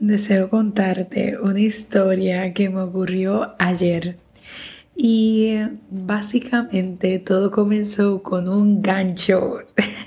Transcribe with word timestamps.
deseo 0.00 0.48
contarte 0.50 1.38
una 1.38 1.60
historia 1.60 2.52
que 2.54 2.68
me 2.70 2.80
ocurrió 2.80 3.54
ayer. 3.58 4.16
Y 4.96 5.56
básicamente 5.90 7.18
todo 7.20 7.50
comenzó 7.50 8.22
con 8.22 8.48
un 8.48 8.82
gancho. 8.82 9.58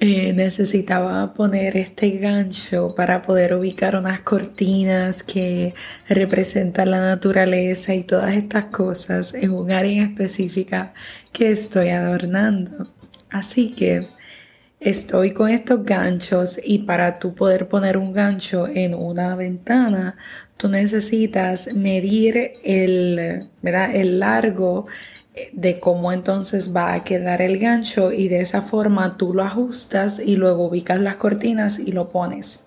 Eh, 0.00 0.32
necesitaba 0.32 1.34
poner 1.34 1.76
este 1.76 2.10
gancho 2.18 2.94
para 2.94 3.20
poder 3.22 3.54
ubicar 3.54 3.96
unas 3.96 4.20
cortinas 4.20 5.24
que 5.24 5.74
representan 6.08 6.92
la 6.92 7.00
naturaleza 7.00 7.96
y 7.96 8.04
todas 8.04 8.36
estas 8.36 8.66
cosas 8.66 9.34
en 9.34 9.50
un 9.50 9.72
área 9.72 10.04
específica 10.04 10.94
que 11.32 11.50
estoy 11.50 11.88
adornando. 11.88 12.92
Así 13.28 13.72
que 13.72 14.06
estoy 14.80 15.32
con 15.32 15.50
estos 15.50 15.84
ganchos 15.84 16.60
y 16.62 16.78
para 16.80 17.18
tú 17.18 17.34
poder 17.34 17.68
poner 17.68 17.96
un 17.96 18.12
gancho 18.12 18.68
en 18.68 18.94
una 18.94 19.34
ventana, 19.36 20.16
tú 20.56 20.68
necesitas 20.68 21.72
medir 21.74 22.52
el, 22.64 23.48
el 23.62 24.18
largo 24.18 24.86
de 25.52 25.80
cómo 25.80 26.12
entonces 26.12 26.74
va 26.74 26.94
a 26.94 27.04
quedar 27.04 27.42
el 27.42 27.58
gancho 27.58 28.12
y 28.12 28.28
de 28.28 28.40
esa 28.40 28.62
forma 28.62 29.16
tú 29.16 29.34
lo 29.34 29.42
ajustas 29.44 30.20
y 30.24 30.36
luego 30.36 30.66
ubicas 30.66 30.98
las 31.00 31.16
cortinas 31.16 31.78
y 31.78 31.92
lo 31.92 32.10
pones. 32.10 32.66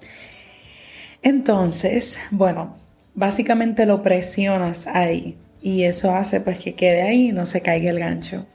Entonces, 1.22 2.18
bueno, 2.32 2.76
básicamente 3.14 3.86
lo 3.86 4.02
presionas 4.02 4.88
ahí 4.88 5.38
y 5.62 5.84
eso 5.84 6.16
hace 6.16 6.42
pues 6.42 6.58
que 6.60 6.74
quede 6.74 7.04
ahí 7.04 7.30
y 7.30 7.32
no 7.32 7.46
se 7.46 7.62
caiga 7.62 7.90
el 7.92 8.00
gancho. 8.00 8.46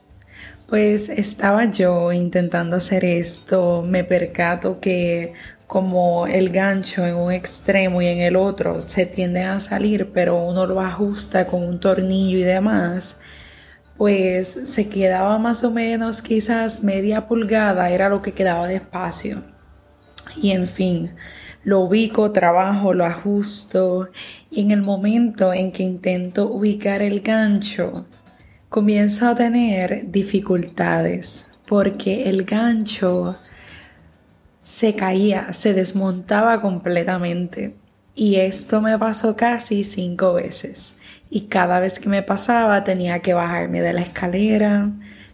Pues 0.69 1.09
estaba 1.09 1.67
yo 1.67 2.13
intentando 2.13 2.77
hacer 2.77 3.05
esto, 3.05 3.83
me 3.87 4.03
percato 4.03 4.81
que 4.81 5.33
como 5.69 6.27
el 6.27 6.51
gancho 6.51 7.07
en 7.07 7.15
un 7.15 7.31
extremo 7.31 8.03
y 8.03 8.07
en 8.07 8.19
el 8.21 8.35
otro 8.35 8.81
se 8.81 9.07
tiende 9.07 9.43
a 9.45 9.61
salir, 9.61 10.11
pero 10.13 10.37
uno 10.43 10.67
lo 10.67 10.81
ajusta 10.81 11.47
con 11.47 11.63
un 11.63 11.79
tornillo 11.79 12.39
y 12.39 12.43
demás, 12.43 13.21
pues 13.97 14.49
se 14.49 14.89
quedaba 14.89 15.39
más 15.39 15.63
o 15.63 15.71
menos 15.71 16.21
quizás 16.21 16.83
media 16.83 17.29
pulgada, 17.29 17.91
era 17.91 18.09
lo 18.09 18.21
que 18.21 18.33
quedaba 18.33 18.67
de 18.67 18.77
espacio. 18.77 19.45
Y 20.37 20.51
en 20.51 20.67
fin, 20.67 21.15
lo 21.63 21.81
ubico, 21.81 22.33
trabajo, 22.33 22.93
lo 22.93 23.05
ajusto 23.05 24.09
y 24.51 24.63
en 24.63 24.73
el 24.73 24.83
momento 24.83 25.53
en 25.53 25.71
que 25.71 25.85
intento 25.85 26.51
ubicar 26.51 27.03
el 27.03 27.21
gancho, 27.21 28.07
comienzo 28.77 29.27
a 29.27 29.35
tener 29.35 30.11
dificultades 30.11 31.53
porque 31.67 32.29
el 32.29 32.45
gancho 32.45 33.39
se 34.61 34.95
caía, 34.95 35.55
se 35.55 35.73
desmontaba 35.73 36.61
completamente. 36.61 37.75
Y 38.15 38.35
esto 38.35 38.83
me 38.83 38.99
pasó 38.99 39.35
casi 39.35 39.83
cinco 39.83 40.35
veces. 40.35 40.99
Y 41.31 41.47
cada 41.47 41.81
vez 41.81 41.99
que 41.99 42.11
me 42.11 42.23
pasaba 42.23 42.85
tenía 42.85 43.21
que 43.21 43.33
bajarme 43.33 43.81
de 43.81 43.95
la 43.95 44.03
escalera, 44.03 44.91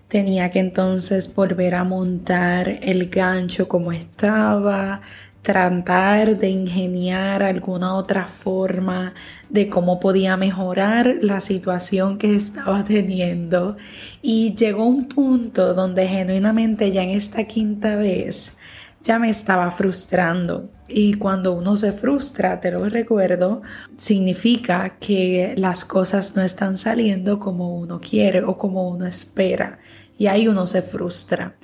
tenía 0.06 0.52
que 0.52 0.60
entonces 0.60 1.34
volver 1.34 1.74
a 1.74 1.82
montar 1.82 2.68
el 2.80 3.08
gancho 3.08 3.66
como 3.66 3.90
estaba, 3.90 5.00
tratar 5.42 6.38
de 6.38 6.48
ingeniar 6.48 7.42
alguna 7.42 7.96
otra 7.96 8.26
forma 8.26 9.12
de 9.48 9.68
cómo 9.68 9.98
podía 9.98 10.36
mejorar 10.36 11.16
la 11.20 11.40
situación 11.40 12.18
que 12.18 12.36
estaba 12.36 12.84
teniendo. 12.84 13.76
Y 14.22 14.54
llegó 14.54 14.86
un 14.86 15.08
punto 15.08 15.74
donde 15.74 16.06
genuinamente 16.06 16.92
ya 16.92 17.02
en 17.02 17.10
esta 17.10 17.44
quinta 17.44 17.96
vez 17.96 18.56
ya 19.02 19.18
me 19.18 19.30
estaba 19.30 19.70
frustrando. 19.72 20.70
Y 20.88 21.14
cuando 21.14 21.54
uno 21.54 21.74
se 21.76 21.92
frustra, 21.92 22.60
te 22.60 22.70
lo 22.70 22.88
recuerdo, 22.88 23.62
significa 23.96 24.96
que 25.00 25.54
las 25.56 25.84
cosas 25.84 26.36
no 26.36 26.42
están 26.42 26.76
saliendo 26.76 27.40
como 27.40 27.76
uno 27.76 28.00
quiere 28.00 28.42
o 28.44 28.56
como 28.56 28.88
uno 28.88 29.06
espera. 29.06 29.80
Y 30.18 30.28
ahí 30.28 30.46
uno 30.46 30.68
se 30.68 30.82
frustra. 30.82 31.56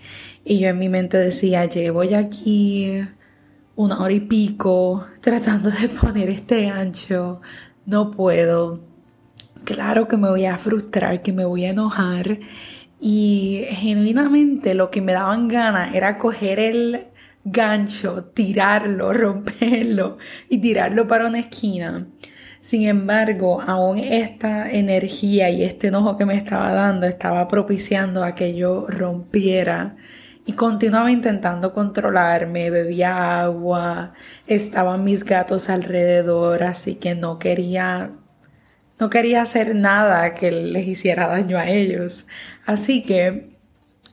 Y 0.44 0.58
yo 0.58 0.68
en 0.68 0.78
mi 0.78 0.88
mente 0.88 1.16
decía, 1.18 1.66
llevo 1.66 2.02
ya 2.02 2.18
aquí 2.18 3.02
una 3.78 4.00
hora 4.00 4.12
y 4.12 4.20
pico 4.20 5.06
tratando 5.20 5.70
de 5.70 5.88
poner 5.88 6.30
este 6.30 6.64
gancho. 6.64 7.40
No 7.86 8.10
puedo. 8.10 8.80
Claro 9.64 10.08
que 10.08 10.16
me 10.16 10.28
voy 10.28 10.46
a 10.46 10.58
frustrar, 10.58 11.22
que 11.22 11.32
me 11.32 11.44
voy 11.44 11.64
a 11.64 11.70
enojar. 11.70 12.40
Y 13.00 13.62
genuinamente 13.68 14.74
lo 14.74 14.90
que 14.90 15.00
me 15.00 15.12
daban 15.12 15.46
ganas 15.46 15.94
era 15.94 16.18
coger 16.18 16.58
el, 16.58 17.06
gancho, 17.44 18.24
tirarlo, 18.24 19.12
romperlo 19.14 20.18
y 20.48 20.58
tirarlo 20.58 21.06
para 21.06 21.28
una 21.28 21.38
esquina. 21.38 22.08
Sin 22.60 22.82
embargo, 22.82 23.62
aún 23.62 23.98
esta 23.98 24.68
energía 24.68 25.50
y 25.50 25.62
este 25.62 25.86
enojo 25.86 26.16
que 26.16 26.26
me 26.26 26.34
estaba 26.34 26.72
dando 26.72 27.06
estaba 27.06 27.46
propiciando 27.46 28.24
a 28.24 28.34
que 28.34 28.56
yo 28.56 28.86
rompiera 28.88 29.96
y 30.48 30.54
continuaba 30.54 31.10
intentando 31.10 31.74
controlarme, 31.74 32.70
bebía 32.70 33.42
agua, 33.42 34.14
estaban 34.46 35.04
mis 35.04 35.22
gatos 35.22 35.68
alrededor, 35.68 36.62
así 36.62 36.94
que 36.94 37.14
no 37.14 37.38
quería 37.38 38.12
no 38.98 39.10
quería 39.10 39.42
hacer 39.42 39.74
nada 39.74 40.32
que 40.32 40.50
les 40.50 40.88
hiciera 40.88 41.28
daño 41.28 41.58
a 41.58 41.68
ellos. 41.68 42.26
Así 42.64 43.02
que 43.02 43.58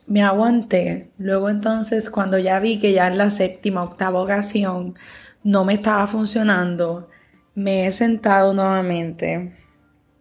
me 0.06 0.22
aguanté. 0.22 1.10
Luego 1.16 1.48
entonces 1.48 2.10
cuando 2.10 2.38
ya 2.38 2.60
vi 2.60 2.78
que 2.80 2.92
ya 2.92 3.06
en 3.06 3.16
la 3.16 3.30
séptima, 3.30 3.82
octava 3.82 4.20
ocasión 4.20 4.94
no 5.42 5.64
me 5.64 5.72
estaba 5.72 6.06
funcionando, 6.06 7.08
me 7.54 7.86
he 7.86 7.92
sentado 7.92 8.52
nuevamente, 8.52 9.56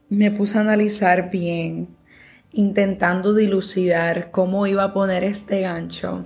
me 0.08 0.32
puse 0.32 0.58
a 0.58 0.62
analizar 0.62 1.30
bien, 1.30 1.90
intentando 2.56 3.34
dilucidar 3.34 4.32
cómo 4.32 4.66
iba 4.66 4.84
a 4.84 4.94
poner 4.94 5.24
este 5.24 5.62
gancho. 5.62 6.26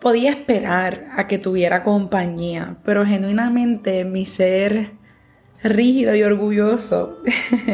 Podía 0.00 0.30
esperar 0.30 1.08
a 1.16 1.26
que 1.26 1.38
tuviera 1.38 1.82
compañía, 1.82 2.78
pero 2.84 3.04
genuinamente 3.04 4.04
mi 4.04 4.24
ser 4.24 4.92
rígido 5.62 6.14
y 6.14 6.22
orgulloso 6.22 7.18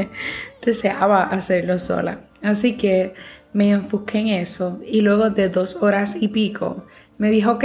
deseaba 0.65 1.25
hacerlo 1.25 1.79
sola. 1.79 2.31
Así 2.43 2.79
que 2.79 3.13
me 3.53 3.71
enfoqué 3.71 4.21
en 4.21 4.29
eso 4.29 4.81
y 4.87 5.03
luego 5.03 5.29
de 5.29 5.51
dos 5.51 5.77
horas 5.83 6.17
y 6.19 6.29
pico 6.29 6.87
me 7.19 7.31
dijo, 7.31 7.53
ok, 7.53 7.65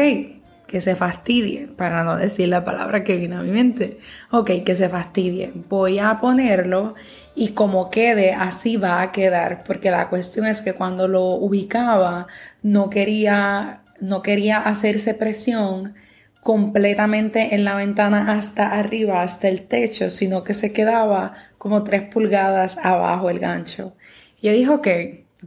que 0.69 0.81
se 0.81 0.95
fastidie, 0.95 1.67
para 1.67 2.03
no 2.03 2.15
decir 2.15 2.47
la 2.47 2.63
palabra 2.63 3.03
que 3.03 3.17
vino 3.17 3.39
a 3.39 3.43
mi 3.43 3.51
mente. 3.51 3.99
Ok, 4.31 4.51
que 4.65 4.75
se 4.75 4.87
fastidie. 4.87 5.51
Voy 5.67 5.99
a 5.99 6.19
ponerlo 6.19 6.93
y 7.35 7.49
como 7.49 7.89
quede, 7.89 8.33
así 8.33 8.77
va 8.77 9.01
a 9.01 9.11
quedar, 9.11 9.63
porque 9.65 9.91
la 9.91 10.09
cuestión 10.09 10.45
es 10.45 10.61
que 10.61 10.73
cuando 10.73 11.07
lo 11.07 11.25
ubicaba 11.25 12.27
no 12.61 12.89
quería, 12.89 13.81
no 13.99 14.21
quería 14.21 14.59
hacerse 14.59 15.13
presión 15.15 15.95
completamente 16.41 17.55
en 17.55 17.65
la 17.65 17.75
ventana 17.75 18.37
hasta 18.37 18.67
arriba, 18.67 19.21
hasta 19.23 19.47
el 19.49 19.63
techo, 19.67 20.09
sino 20.09 20.43
que 20.43 20.53
se 20.53 20.71
quedaba 20.71 21.33
como 21.57 21.83
tres 21.83 22.03
pulgadas 22.03 22.77
abajo 22.77 23.29
el 23.29 23.39
gancho. 23.39 23.95
Yo 24.41 24.51
dije, 24.53 24.69
ok, 24.69 24.87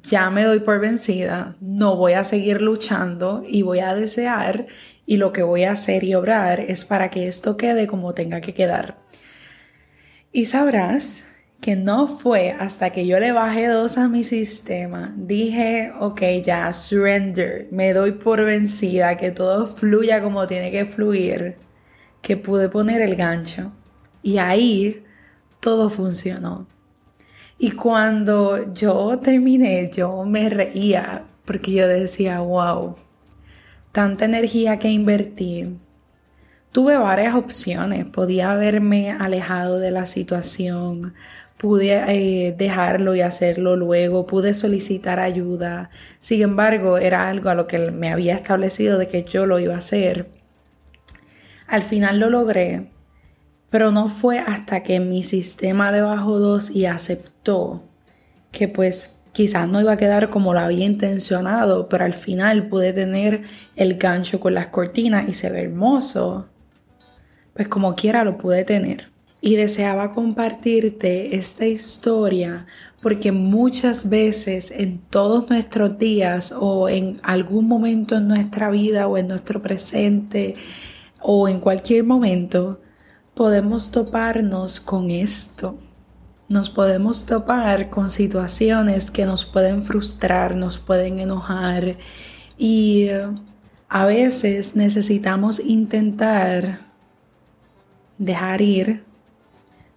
ya 0.02 0.30
me 0.30 0.44
doy 0.44 0.60
por 0.60 0.80
vencida, 0.80 1.56
no 1.60 1.96
voy 1.96 2.14
a 2.14 2.24
seguir 2.24 2.62
luchando 2.62 3.42
y 3.46 3.62
voy 3.62 3.80
a 3.80 3.94
desear 3.94 4.66
y 5.06 5.16
lo 5.16 5.32
que 5.32 5.42
voy 5.42 5.64
a 5.64 5.72
hacer 5.72 6.04
y 6.04 6.14
obrar 6.14 6.60
es 6.60 6.84
para 6.84 7.10
que 7.10 7.28
esto 7.28 7.56
quede 7.56 7.86
como 7.86 8.14
tenga 8.14 8.40
que 8.40 8.54
quedar. 8.54 8.98
Y 10.32 10.46
sabrás 10.46 11.24
que 11.60 11.76
no 11.76 12.08
fue 12.08 12.50
hasta 12.58 12.90
que 12.90 13.06
yo 13.06 13.20
le 13.20 13.32
bajé 13.32 13.68
dos 13.68 13.98
a 13.98 14.08
mi 14.08 14.24
sistema, 14.24 15.14
dije, 15.16 15.92
ok, 16.00 16.20
ya, 16.44 16.72
surrender, 16.72 17.68
me 17.70 17.92
doy 17.92 18.12
por 18.12 18.44
vencida, 18.44 19.16
que 19.16 19.30
todo 19.30 19.68
fluya 19.68 20.22
como 20.22 20.46
tiene 20.46 20.72
que 20.72 20.86
fluir, 20.86 21.56
que 22.20 22.36
pude 22.36 22.68
poner 22.68 23.00
el 23.00 23.14
gancho. 23.14 23.72
Y 24.22 24.38
ahí 24.38 25.04
todo 25.60 25.88
funcionó. 25.88 26.66
Y 27.62 27.70
cuando 27.70 28.74
yo 28.74 29.20
terminé, 29.20 29.88
yo 29.88 30.24
me 30.24 30.50
reía 30.50 31.26
porque 31.44 31.70
yo 31.70 31.86
decía, 31.86 32.40
wow, 32.40 32.96
tanta 33.92 34.24
energía 34.24 34.80
que 34.80 34.88
invertí. 34.88 35.78
Tuve 36.72 36.96
varias 36.96 37.36
opciones, 37.36 38.04
podía 38.06 38.50
haberme 38.50 39.12
alejado 39.12 39.78
de 39.78 39.92
la 39.92 40.06
situación, 40.06 41.14
pude 41.56 42.02
eh, 42.08 42.52
dejarlo 42.58 43.14
y 43.14 43.20
hacerlo 43.20 43.76
luego, 43.76 44.26
pude 44.26 44.54
solicitar 44.54 45.20
ayuda. 45.20 45.90
Sin 46.20 46.42
embargo, 46.42 46.98
era 46.98 47.28
algo 47.30 47.48
a 47.48 47.54
lo 47.54 47.68
que 47.68 47.92
me 47.92 48.10
había 48.10 48.34
establecido 48.34 48.98
de 48.98 49.06
que 49.06 49.22
yo 49.22 49.46
lo 49.46 49.60
iba 49.60 49.76
a 49.76 49.78
hacer. 49.78 50.26
Al 51.68 51.82
final 51.82 52.18
lo 52.18 52.28
logré 52.28 52.88
pero 53.72 53.90
no 53.90 54.10
fue 54.10 54.38
hasta 54.38 54.82
que 54.82 55.00
mi 55.00 55.22
sistema 55.22 55.92
de 55.92 56.02
bajo 56.02 56.38
2 56.38 56.76
y 56.76 56.84
aceptó 57.42 57.82
que 58.50 58.68
pues 58.68 59.20
quizás 59.32 59.68
no 59.68 59.80
iba 59.80 59.92
a 59.92 59.96
quedar 59.96 60.28
como 60.28 60.52
lo 60.52 60.60
había 60.60 60.84
intencionado, 60.84 61.88
pero 61.88 62.04
al 62.04 62.14
final 62.14 62.68
pude 62.68 62.92
tener 62.92 63.42
el 63.76 63.96
gancho 63.96 64.40
con 64.40 64.54
las 64.54 64.68
cortinas 64.68 65.28
y 65.28 65.34
se 65.34 65.50
ve 65.50 65.62
hermoso. 65.62 66.48
pues 67.54 67.68
como 67.68 67.94
quiera 67.94 68.24
lo 68.24 68.38
pude 68.38 68.64
tener. 68.64 69.10
Y 69.42 69.56
deseaba 69.56 70.12
compartirte 70.14 71.36
esta 71.36 71.66
historia 71.66 72.66
porque 73.02 73.32
muchas 73.32 74.08
veces 74.08 74.70
en 74.70 75.00
todos 75.10 75.50
nuestros 75.50 75.98
días 75.98 76.54
o 76.58 76.88
en 76.88 77.20
algún 77.24 77.66
momento 77.66 78.16
en 78.16 78.28
nuestra 78.28 78.70
vida 78.70 79.08
o 79.08 79.18
en 79.18 79.28
nuestro 79.28 79.60
presente 79.60 80.54
o 81.20 81.48
en 81.48 81.60
cualquier 81.60 82.04
momento 82.04 82.80
podemos 83.34 83.90
toparnos 83.90 84.80
con 84.80 85.10
esto. 85.10 85.76
Nos 86.52 86.68
podemos 86.68 87.24
topar 87.24 87.88
con 87.88 88.10
situaciones 88.10 89.10
que 89.10 89.24
nos 89.24 89.46
pueden 89.46 89.84
frustrar, 89.84 90.54
nos 90.54 90.78
pueden 90.78 91.18
enojar 91.18 91.96
y 92.58 93.04
eh, 93.04 93.26
a 93.88 94.04
veces 94.04 94.76
necesitamos 94.76 95.60
intentar 95.60 96.80
dejar 98.18 98.60
ir, 98.60 99.02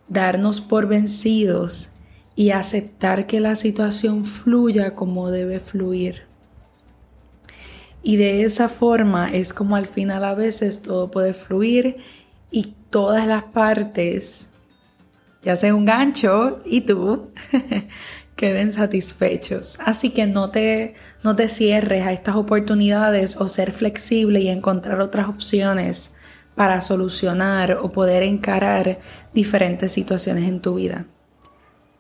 darnos 0.07 0.61
por 0.61 0.87
vencidos 0.87 1.91
y 2.37 2.51
aceptar 2.51 3.27
que 3.27 3.41
la 3.41 3.57
situación 3.57 4.23
fluya 4.23 4.95
como 4.95 5.31
debe 5.31 5.59
fluir. 5.59 6.21
Y 8.01 8.15
de 8.15 8.43
esa 8.43 8.69
forma 8.69 9.27
es 9.27 9.53
como 9.53 9.75
al 9.75 9.87
final 9.87 10.23
a 10.23 10.35
veces 10.35 10.81
todo 10.83 11.11
puede 11.11 11.33
fluir 11.33 11.97
y 12.49 12.75
todas 12.89 13.27
las 13.27 13.43
partes, 13.43 14.51
ya 15.45 15.55
sea 15.55 15.75
un 15.75 15.85
gancho 15.85 16.61
y 16.65 16.81
tú, 16.81 17.31
queden 18.35 18.73
satisfechos. 18.73 19.77
Así 19.85 20.09
que 20.09 20.25
no 20.25 20.49
te, 20.49 20.95
no 21.23 21.35
te 21.35 21.47
cierres 21.47 22.05
a 22.05 22.11
estas 22.11 22.35
oportunidades 22.35 23.37
o 23.37 23.47
ser 23.47 23.71
flexible 23.71 24.41
y 24.41 24.49
encontrar 24.49 24.99
otras 24.99 25.29
opciones 25.29 26.15
para 26.55 26.81
solucionar 26.81 27.79
o 27.81 27.91
poder 27.91 28.23
encarar 28.23 28.99
diferentes 29.33 29.91
situaciones 29.91 30.49
en 30.49 30.61
tu 30.61 30.75
vida. 30.75 31.05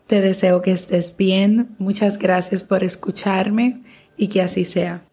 Te 0.07 0.21
deseo 0.21 0.61
que 0.61 0.71
estés 0.71 1.15
bien, 1.15 1.75
muchas 1.77 2.17
gracias 2.17 2.63
por 2.63 2.83
escucharme 2.83 3.83
y 4.17 4.27
que 4.27 4.41
así 4.41 4.65
sea. 4.65 5.03